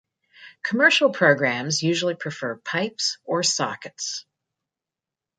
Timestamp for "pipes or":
2.55-3.43